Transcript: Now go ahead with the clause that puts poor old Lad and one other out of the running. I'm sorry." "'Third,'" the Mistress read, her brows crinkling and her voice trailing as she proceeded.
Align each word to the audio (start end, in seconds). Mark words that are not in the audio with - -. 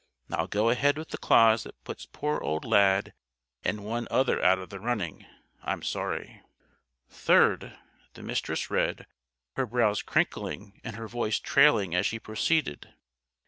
Now 0.29 0.47
go 0.47 0.71
ahead 0.71 0.97
with 0.97 1.09
the 1.09 1.19
clause 1.19 1.61
that 1.65 1.83
puts 1.83 2.07
poor 2.07 2.39
old 2.39 2.65
Lad 2.65 3.13
and 3.63 3.85
one 3.85 4.07
other 4.09 4.43
out 4.43 4.57
of 4.57 4.71
the 4.71 4.79
running. 4.79 5.27
I'm 5.61 5.83
sorry." 5.83 6.41
"'Third,'" 7.11 7.77
the 8.15 8.23
Mistress 8.23 8.71
read, 8.71 9.05
her 9.57 9.67
brows 9.67 10.01
crinkling 10.01 10.81
and 10.83 10.95
her 10.95 11.07
voice 11.07 11.37
trailing 11.37 11.93
as 11.93 12.07
she 12.07 12.17
proceeded. 12.17 12.95